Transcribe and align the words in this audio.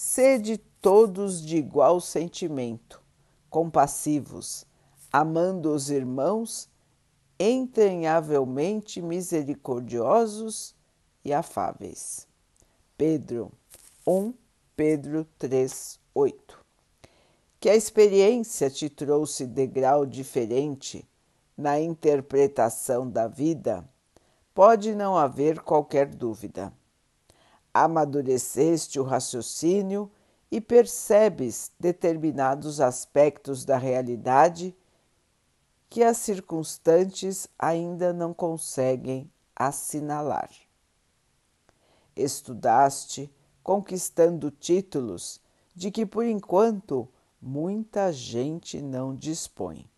sede 0.00 0.58
todos 0.80 1.44
de 1.44 1.56
igual 1.56 2.00
sentimento, 2.00 3.02
compassivos, 3.50 4.64
amando 5.12 5.74
os 5.74 5.90
irmãos, 5.90 6.70
entranhavelmente 7.36 9.02
misericordiosos 9.02 10.72
e 11.24 11.32
afáveis. 11.32 12.28
Pedro 12.96 13.50
1 14.06 14.34
Pedro 14.76 15.26
3, 15.36 15.98
8 16.14 16.64
Que 17.58 17.68
a 17.68 17.74
experiência 17.74 18.70
te 18.70 18.88
trouxe 18.88 19.48
degrau 19.48 20.06
diferente 20.06 21.04
na 21.56 21.80
interpretação 21.80 23.10
da 23.10 23.26
vida, 23.26 23.84
pode 24.54 24.94
não 24.94 25.18
haver 25.18 25.58
qualquer 25.60 26.06
dúvida. 26.06 26.72
Amadureceste 27.84 28.98
o 28.98 29.04
raciocínio 29.04 30.10
e 30.50 30.60
percebes 30.60 31.70
determinados 31.78 32.80
aspectos 32.80 33.64
da 33.64 33.76
realidade 33.76 34.74
que 35.88 36.02
as 36.02 36.16
circunstantes 36.16 37.48
ainda 37.58 38.12
não 38.12 38.34
conseguem 38.34 39.30
assinalar. 39.54 40.50
Estudaste, 42.16 43.32
conquistando 43.62 44.50
títulos 44.50 45.40
de 45.74 45.90
que 45.90 46.04
por 46.04 46.24
enquanto 46.24 47.08
muita 47.40 48.12
gente 48.12 48.82
não 48.82 49.14
dispõe. 49.14 49.88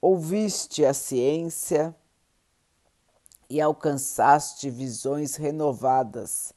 Ouviste 0.00 0.84
a 0.84 0.94
ciência 0.94 1.92
e 3.50 3.60
alcançaste 3.60 4.70
visões 4.70 5.34
renovadas 5.34 6.52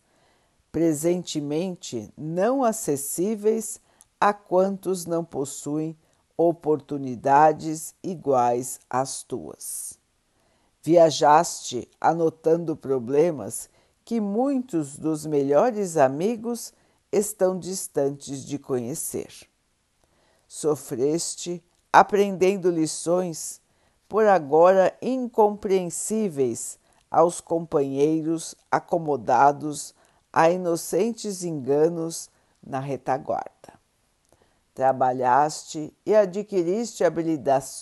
presentemente 0.72 2.12
não 2.18 2.64
acessíveis 2.64 3.80
a 4.20 4.34
quantos 4.34 5.06
não 5.06 5.24
possuem 5.24 5.98
oportunidades 6.38 7.94
iguais 8.02 8.80
às 8.90 9.24
tuas. 9.24 10.00
Viajaste 10.82 11.88
anotando 12.00 12.76
problemas 12.76 13.70
que 14.04 14.20
muitos 14.20 14.98
dos 14.98 15.26
melhores 15.26 15.98
amigos 15.98 16.74
estão 17.12 17.60
distantes 17.60 18.44
de 18.46 18.58
conhecer. 18.58 19.48
Sofreste 20.48 21.64
aprendendo 21.94 22.72
lições 22.72 23.62
por 24.08 24.26
agora 24.26 24.96
incompreensíveis 25.02 26.80
aos 27.10 27.42
companheiros 27.42 28.56
acomodados 28.72 29.94
a 30.32 30.50
inocentes 30.50 31.44
enganos 31.44 32.30
na 32.62 32.80
retaguarda. 32.80 33.74
Trabalhaste 34.74 35.94
e 36.06 36.16
adquiriste 36.16 37.04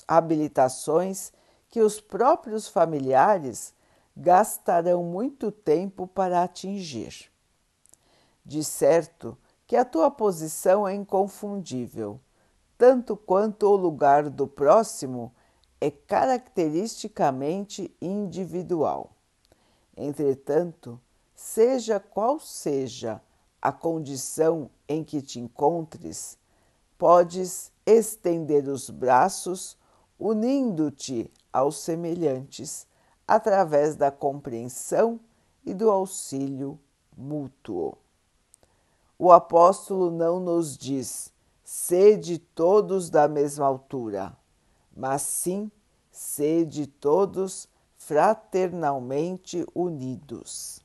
habilitações 0.08 1.32
que 1.70 1.82
os 1.82 2.02
próprios 2.02 2.68
familiares 2.68 3.74
gastarão 4.18 5.04
muito 5.04 5.52
tempo 5.52 6.08
para 6.08 6.44
atingir. 6.44 7.32
De 8.44 8.64
certo 8.64 9.38
que 9.68 9.76
a 9.76 9.86
tua 9.86 10.10
posição 10.10 10.88
é 10.88 10.96
inconfundível, 10.96 12.20
tanto 12.78 13.16
quanto 13.16 13.68
o 13.68 13.76
lugar 13.76 14.30
do 14.30 14.48
próximo 14.48 15.32
é 15.80 15.92
caracteristicamente 15.92 17.96
individual. 18.02 19.12
Entretanto, 19.96 21.00
seja 21.40 22.02
qual 22.02 22.38
seja 22.38 23.22
a 23.62 23.72
condição 23.72 24.70
em 24.90 25.06
que 25.06 25.22
te 25.22 25.40
encontres, 25.40 26.38
podes 26.98 27.72
estender 27.86 28.68
os 28.68 28.90
braços, 28.90 29.78
unindo-te 30.20 31.32
aos 31.52 31.78
semelhantes 31.78 32.86
através 33.26 33.96
da 33.96 34.12
compreensão 34.12 35.18
e 35.66 35.74
do 35.74 35.90
auxílio 35.90 36.78
mútuo. 37.16 37.98
O 39.18 39.32
apóstolo 39.32 40.12
não 40.12 40.42
nos 40.42 40.78
diz 40.78 41.32
sede 41.64 42.38
todos 42.38 43.10
da 43.10 43.30
mesma 43.30 43.66
altura, 43.66 44.36
mas 44.94 45.22
sim 45.22 45.72
sede 46.12 46.86
todos 46.86 47.70
fraternalmente 47.96 49.66
unidos. 49.74 50.84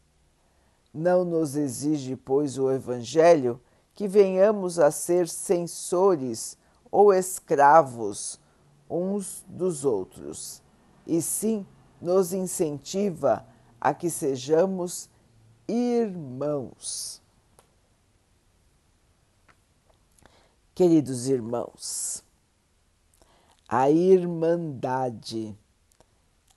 Não 0.95 1.25
nos 1.25 1.57
exige, 1.57 2.15
pois, 2.15 2.57
o 2.57 2.71
Evangelho 2.71 3.61
que 3.95 4.07
venhamos 4.07 4.79
a 4.79 4.93
ser 4.93 5.29
censores 5.29 6.57
ou 6.91 7.13
escravos 7.13 8.41
uns 8.89 9.45
dos 9.49 9.85
outros, 9.85 10.63
e 11.07 11.21
sim 11.21 11.67
nos 12.01 12.33
incentiva 12.33 13.45
a 13.81 13.93
que 13.93 14.09
sejamos 14.09 15.11
irmãos. 15.67 17.21
Queridos 20.75 21.27
irmãos, 21.29 22.23
a 23.69 23.91
irmandade, 23.91 25.59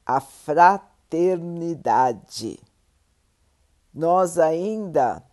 a 0.05 0.19
fraternidade, 0.19 2.59
nós 3.97 4.37
ainda 4.37 5.23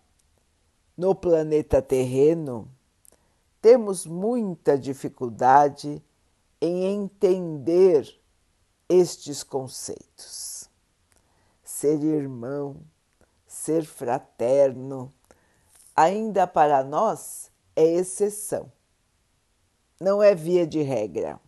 no 0.97 1.15
planeta 1.15 1.83
terreno 1.83 2.67
temos 3.61 4.07
muita 4.07 4.79
dificuldade 4.79 6.03
em 6.63 6.85
entender 6.87 8.09
estes 8.89 9.43
conceitos. 9.43 10.71
Ser 11.63 12.03
irmão, 12.03 12.81
ser 13.47 13.85
fraterno, 13.85 15.13
ainda 15.95 16.47
para 16.47 16.83
nós 16.83 17.51
é 17.77 17.85
exceção, 17.85 18.73
não 20.01 20.23
é 20.23 20.35
via 20.35 20.67
de 20.67 20.81
regra. 20.81 21.39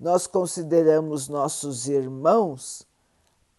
Nós 0.00 0.26
consideramos 0.26 1.28
nossos 1.28 1.86
irmãos 1.86 2.86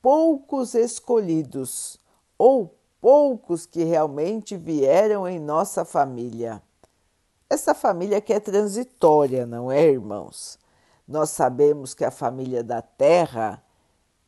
poucos 0.05 0.75
escolhidos 0.75 1.99
ou 2.37 2.77
poucos 3.01 3.65
que 3.65 3.83
realmente 3.83 4.55
vieram 4.55 5.27
em 5.27 5.39
nossa 5.39 5.83
família. 5.83 6.61
Essa 7.49 7.73
família 7.73 8.21
que 8.21 8.31
é 8.31 8.39
transitória, 8.39 9.47
não 9.47 9.71
é, 9.71 9.83
irmãos? 9.83 10.59
Nós 11.07 11.31
sabemos 11.31 11.95
que 11.95 12.05
a 12.05 12.11
família 12.11 12.63
da 12.63 12.83
Terra 12.83 13.63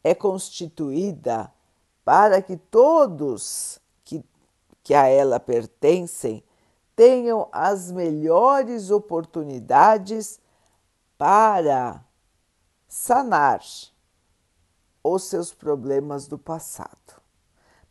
é 0.03 0.15
constituída 0.15 1.53
para 2.03 2.41
que 2.41 2.57
todos 2.57 3.79
que, 4.03 4.25
que 4.81 4.95
a 4.95 5.05
ela 5.05 5.39
pertencem 5.39 6.43
tenham 6.95 7.47
as 7.51 7.91
melhores 7.91 8.89
oportunidades 8.89 10.39
para 11.19 12.03
sanar 12.87 13.61
os 15.13 15.23
seus 15.23 15.53
problemas 15.53 16.27
do 16.27 16.37
passado, 16.37 17.21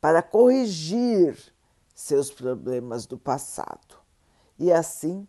para 0.00 0.22
corrigir 0.22 1.54
seus 1.94 2.30
problemas 2.30 3.06
do 3.06 3.18
passado 3.18 3.96
e 4.58 4.72
assim 4.72 5.26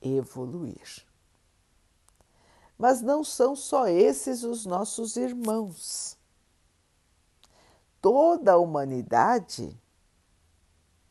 evoluir. 0.00 1.04
Mas 2.78 3.00
não 3.00 3.24
são 3.24 3.56
só 3.56 3.88
esses 3.88 4.44
os 4.44 4.66
nossos 4.66 5.16
irmãos. 5.16 6.16
Toda 8.00 8.52
a 8.52 8.58
humanidade 8.58 9.76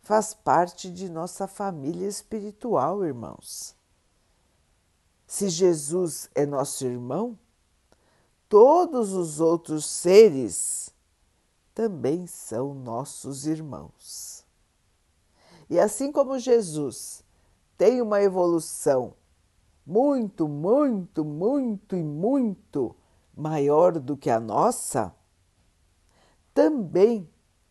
faz 0.01 0.33
parte 0.33 0.91
de 0.91 1.09
nossa 1.09 1.47
família 1.47 2.07
espiritual, 2.07 3.03
irmãos. 3.03 3.75
Se 5.25 5.49
Jesus 5.49 6.29
é 6.35 6.45
nosso 6.45 6.85
irmão, 6.85 7.37
todos 8.47 9.13
os 9.13 9.39
outros 9.39 9.85
seres 9.85 10.93
também 11.73 12.25
são 12.25 12.73
nossos 12.73 13.45
irmãos. 13.45 14.45
E 15.69 15.79
assim 15.79 16.11
como 16.11 16.39
Jesus 16.39 17.23
tem 17.77 18.01
uma 18.01 18.21
evolução 18.21 19.13
muito, 19.85 20.47
muito, 20.47 21.23
muito 21.23 21.95
e 21.95 22.03
muito 22.03 22.95
maior 23.35 23.99
do 23.99 24.15
que 24.15 24.29
a 24.29 24.39
nossa, 24.39 25.13
também 26.53 27.29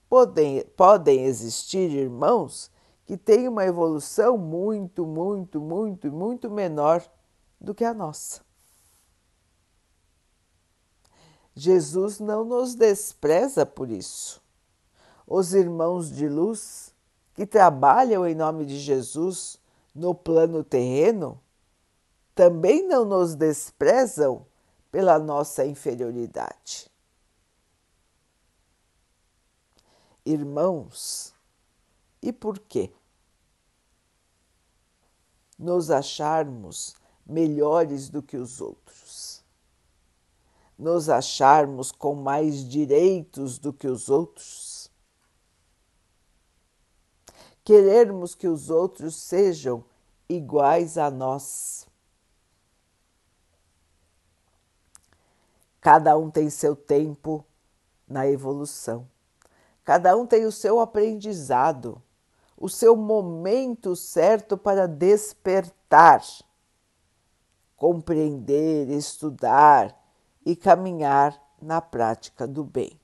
podem, 0.08 0.64
podem 0.76 1.24
existir 1.24 1.90
irmãos 1.90 2.70
que 3.06 3.16
têm 3.16 3.48
uma 3.48 3.64
evolução 3.64 4.36
muito, 4.36 5.06
muito, 5.06 5.60
muito, 5.60 6.12
muito 6.12 6.50
menor 6.50 7.02
do 7.60 7.74
que 7.74 7.84
a 7.84 7.94
nossa. 7.94 8.42
Jesus 11.54 12.18
não 12.18 12.44
nos 12.44 12.74
despreza 12.74 13.64
por 13.64 13.90
isso. 13.90 14.42
Os 15.26 15.54
irmãos 15.54 16.10
de 16.10 16.28
luz 16.28 16.92
que 17.34 17.46
trabalham 17.46 18.26
em 18.26 18.34
nome 18.34 18.64
de 18.64 18.78
Jesus 18.78 19.58
no 19.94 20.14
plano 20.14 20.64
terreno 20.64 21.40
também 22.34 22.86
não 22.86 23.04
nos 23.04 23.34
desprezam 23.34 24.44
pela 24.90 25.18
nossa 25.18 25.64
inferioridade. 25.64 26.90
Irmãos, 30.26 31.34
e 32.22 32.32
por 32.32 32.58
quê? 32.58 32.90
Nos 35.58 35.90
acharmos 35.90 36.96
melhores 37.26 38.08
do 38.08 38.22
que 38.22 38.36
os 38.36 38.60
outros, 38.60 39.03
nos 40.78 41.08
acharmos 41.08 41.92
com 41.92 42.14
mais 42.14 42.68
direitos 42.68 43.58
do 43.58 43.72
que 43.72 43.86
os 43.86 44.08
outros, 44.08 44.90
querermos 47.62 48.34
que 48.34 48.48
os 48.48 48.70
outros 48.70 49.16
sejam 49.16 49.84
iguais 50.28 50.98
a 50.98 51.10
nós. 51.10 51.86
Cada 55.80 56.16
um 56.16 56.30
tem 56.30 56.50
seu 56.50 56.74
tempo 56.74 57.44
na 58.08 58.26
evolução, 58.26 59.08
cada 59.84 60.16
um 60.16 60.26
tem 60.26 60.44
o 60.44 60.52
seu 60.52 60.80
aprendizado, 60.80 62.02
o 62.56 62.68
seu 62.68 62.96
momento 62.96 63.94
certo 63.94 64.56
para 64.56 64.86
despertar, 64.86 66.22
compreender, 67.76 68.88
estudar 68.88 70.03
e 70.44 70.54
caminhar 70.54 71.40
na 71.60 71.80
prática 71.80 72.46
do 72.46 72.64
bem. 72.64 72.98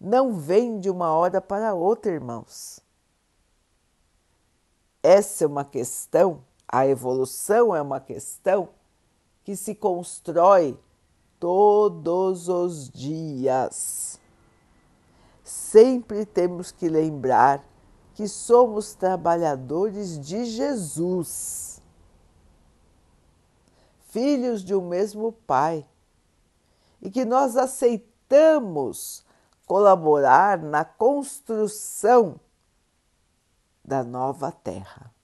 Não 0.00 0.34
vem 0.34 0.78
de 0.78 0.90
uma 0.90 1.12
hora 1.12 1.40
para 1.40 1.74
outra, 1.74 2.12
irmãos. 2.12 2.80
Essa 5.02 5.44
é 5.44 5.46
uma 5.46 5.64
questão, 5.64 6.44
a 6.66 6.86
evolução 6.86 7.74
é 7.74 7.80
uma 7.80 8.00
questão 8.00 8.70
que 9.44 9.54
se 9.54 9.74
constrói 9.74 10.78
todos 11.38 12.48
os 12.48 12.90
dias. 12.90 14.20
Sempre 15.44 16.26
temos 16.26 16.72
que 16.72 16.88
lembrar 16.88 17.64
que 18.14 18.26
somos 18.26 18.94
trabalhadores 18.94 20.18
de 20.18 20.44
Jesus, 20.44 21.80
filhos 24.08 24.64
de 24.64 24.74
um 24.74 24.88
mesmo 24.88 25.30
Pai, 25.30 25.86
e 27.06 27.10
que 27.10 27.24
nós 27.24 27.56
aceitamos 27.56 29.24
colaborar 29.64 30.60
na 30.60 30.84
construção 30.84 32.40
da 33.84 34.02
nova 34.02 34.50
terra. 34.50 35.14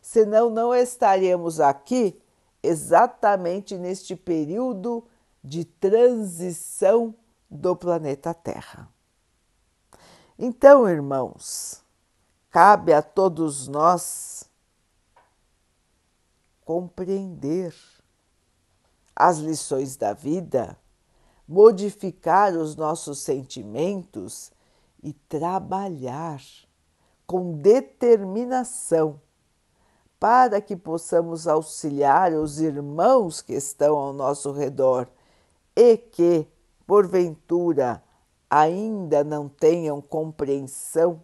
Senão, 0.00 0.48
não 0.48 0.74
estaríamos 0.74 1.60
aqui 1.60 2.18
exatamente 2.62 3.76
neste 3.76 4.16
período 4.16 5.06
de 5.44 5.66
transição 5.66 7.14
do 7.50 7.76
planeta 7.76 8.32
Terra. 8.32 8.88
Então, 10.38 10.88
irmãos, 10.88 11.84
cabe 12.48 12.94
a 12.94 13.02
todos 13.02 13.68
nós 13.68 14.48
compreender 16.64 17.74
as 19.14 19.38
lições 19.38 19.96
da 19.96 20.12
vida, 20.12 20.76
modificar 21.46 22.54
os 22.54 22.76
nossos 22.76 23.18
sentimentos 23.18 24.50
e 25.02 25.12
trabalhar 25.12 26.40
com 27.26 27.52
determinação 27.52 29.20
para 30.18 30.60
que 30.60 30.76
possamos 30.76 31.48
auxiliar 31.48 32.32
os 32.32 32.60
irmãos 32.60 33.42
que 33.42 33.54
estão 33.54 33.96
ao 33.96 34.12
nosso 34.12 34.52
redor 34.52 35.08
e 35.74 35.96
que, 35.96 36.46
porventura, 36.86 38.02
ainda 38.48 39.24
não 39.24 39.48
tenham 39.48 40.00
compreensão. 40.00 41.20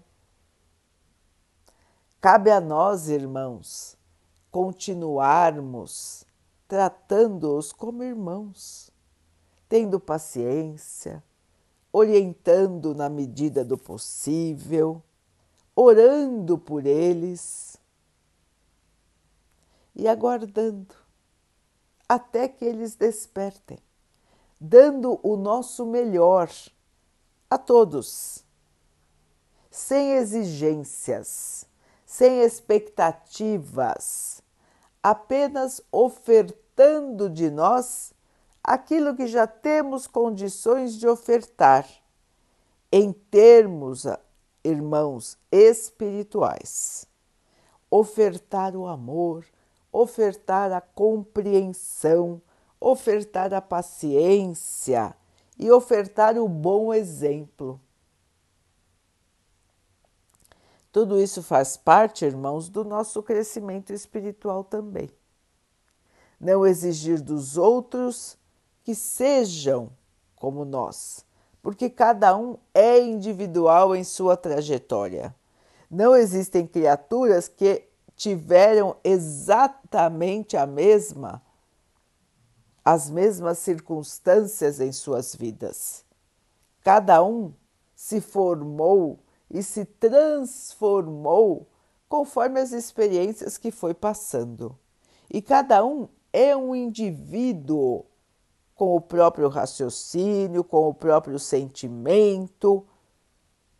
Cabe 2.20 2.50
a 2.50 2.60
nós, 2.60 3.08
irmãos, 3.08 3.96
continuarmos 4.50 6.26
tratando-os 6.68 7.72
como 7.72 8.04
irmãos, 8.04 8.92
tendo 9.68 9.98
paciência, 9.98 11.24
orientando 11.90 12.94
na 12.94 13.08
medida 13.08 13.64
do 13.64 13.78
possível, 13.78 15.02
orando 15.74 16.58
por 16.58 16.84
eles 16.84 17.78
e 19.94 20.06
aguardando 20.06 20.94
até 22.06 22.48
que 22.48 22.64
eles 22.64 22.94
despertem, 22.94 23.78
dando 24.60 25.18
o 25.22 25.36
nosso 25.36 25.86
melhor 25.86 26.50
a 27.50 27.56
todos, 27.56 28.44
sem 29.70 30.12
exigências, 30.12 31.66
sem 32.04 32.40
expectativas, 32.40 34.37
apenas 35.10 35.80
ofertando 35.90 37.30
de 37.30 37.50
nós 37.50 38.12
aquilo 38.62 39.16
que 39.16 39.26
já 39.26 39.46
temos 39.46 40.06
condições 40.06 40.98
de 40.98 41.08
ofertar, 41.08 41.88
em 42.92 43.12
termos, 43.12 44.04
irmãos, 44.62 45.38
espirituais. 45.50 47.06
Ofertar 47.90 48.76
o 48.76 48.86
amor, 48.86 49.46
ofertar 49.90 50.72
a 50.72 50.80
compreensão, 50.82 52.42
ofertar 52.78 53.54
a 53.54 53.62
paciência 53.62 55.16
e 55.58 55.70
ofertar 55.70 56.36
o 56.36 56.46
bom 56.46 56.92
exemplo. 56.92 57.80
Tudo 60.90 61.20
isso 61.20 61.42
faz 61.42 61.76
parte, 61.76 62.24
irmãos, 62.24 62.68
do 62.68 62.84
nosso 62.84 63.22
crescimento 63.22 63.92
espiritual 63.92 64.64
também. 64.64 65.10
Não 66.40 66.66
exigir 66.66 67.20
dos 67.20 67.56
outros 67.56 68.38
que 68.82 68.94
sejam 68.94 69.90
como 70.36 70.64
nós, 70.64 71.24
porque 71.62 71.90
cada 71.90 72.36
um 72.36 72.56
é 72.72 72.98
individual 73.00 73.94
em 73.94 74.04
sua 74.04 74.36
trajetória. 74.36 75.34
Não 75.90 76.14
existem 76.16 76.66
criaturas 76.66 77.48
que 77.48 77.84
tiveram 78.16 78.96
exatamente 79.04 80.56
a 80.56 80.66
mesma 80.66 81.42
as 82.88 83.10
mesmas 83.10 83.58
circunstâncias 83.58 84.80
em 84.80 84.92
suas 84.92 85.34
vidas. 85.34 86.06
Cada 86.82 87.22
um 87.22 87.52
se 87.94 88.18
formou 88.18 89.18
e 89.50 89.62
se 89.62 89.84
transformou 89.84 91.66
conforme 92.08 92.60
as 92.60 92.72
experiências 92.72 93.58
que 93.58 93.70
foi 93.70 93.94
passando. 93.94 94.78
E 95.30 95.42
cada 95.42 95.84
um 95.84 96.08
é 96.32 96.56
um 96.56 96.74
indivíduo 96.74 98.04
com 98.74 98.94
o 98.94 99.00
próprio 99.00 99.48
raciocínio, 99.48 100.62
com 100.62 100.88
o 100.88 100.94
próprio 100.94 101.38
sentimento, 101.38 102.86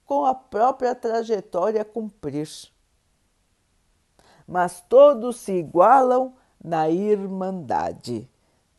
com 0.05 0.25
a 0.25 0.35
própria 0.35 0.95
trajetória 0.95 1.83
a 1.83 1.85
cumprir 1.85 2.49
mas 4.49 4.83
todos 4.89 5.37
se 5.37 5.53
igualam 5.53 6.33
na 6.65 6.89
irmandade. 6.89 8.27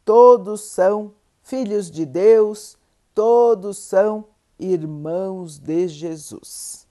Todos 0.03 0.61
são 0.61 1.13
filhos 1.43 1.91
de 1.91 2.07
Deus, 2.07 2.75
todos 3.13 3.77
são 3.77 4.25
irmãos 4.59 5.57
de 5.57 5.87
Jesus. 5.87 6.87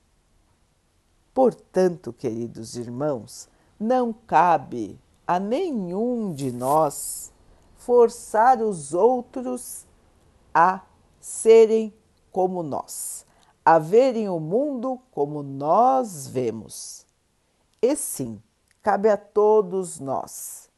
Portanto, 1.34 2.12
queridos 2.12 2.76
irmãos, 2.76 3.48
não 3.78 4.12
cabe 4.12 4.98
a 5.26 5.38
nenhum 5.38 6.32
de 6.32 6.50
nós 6.50 7.32
forçar 7.76 8.60
os 8.60 8.94
outros 8.94 9.86
a 10.52 10.82
serem 11.20 11.94
como 12.32 12.62
nós, 12.62 13.24
a 13.64 13.78
verem 13.78 14.28
o 14.28 14.40
mundo 14.40 14.98
como 15.10 15.42
nós 15.42 16.26
vemos. 16.26 17.06
E 17.80 17.94
sim, 17.94 18.42
cabe 18.82 19.08
a 19.08 19.16
todos 19.16 20.00
nós 20.00 20.68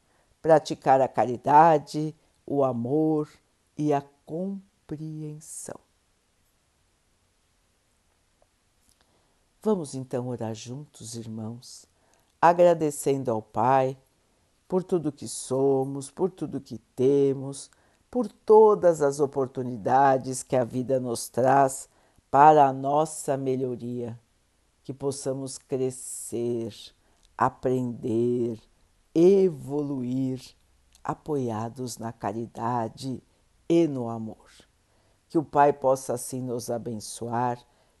praticar 0.41 0.99
a 1.01 1.07
caridade, 1.07 2.15
o 2.45 2.63
amor 2.63 3.29
e 3.77 3.93
a 3.93 4.03
compreensão. 4.25 5.79
Vamos 9.63 9.93
então 9.93 10.27
orar 10.27 10.55
juntos, 10.55 11.13
irmãos, 11.13 11.85
agradecendo 12.41 13.29
ao 13.29 13.43
Pai 13.43 13.95
por 14.67 14.83
tudo 14.83 15.11
que 15.11 15.27
somos, 15.27 16.09
por 16.09 16.31
tudo 16.31 16.59
que 16.59 16.79
temos, 16.95 17.69
por 18.09 18.27
todas 18.27 19.03
as 19.03 19.19
oportunidades 19.19 20.41
que 20.41 20.55
a 20.55 20.63
vida 20.63 20.99
nos 20.99 21.29
traz 21.29 21.87
para 22.31 22.65
a 22.65 22.73
nossa 22.73 23.37
melhoria, 23.37 24.19
que 24.83 24.95
possamos 24.95 25.59
crescer, 25.59 26.73
aprender, 27.37 28.59
evoluir, 29.13 30.41
apoiados 31.03 31.99
na 31.99 32.11
caridade 32.11 33.21
e 33.69 33.87
no 33.87 34.09
amor. 34.09 34.49
Que 35.29 35.37
o 35.37 35.43
Pai 35.43 35.71
possa 35.71 36.15
assim 36.15 36.41
nos 36.41 36.71
abençoar 36.71 37.63